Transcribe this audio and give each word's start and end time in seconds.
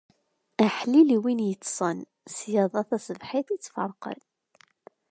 Aḥlil 0.65 1.09
a 1.15 1.17
win 1.23 1.45
yeṭṭṣen, 1.49 1.97
ṣṣyada 2.35 2.81
taṣebhit 2.89 3.47
i 3.55 3.57
tt-ferqen! 3.57 4.19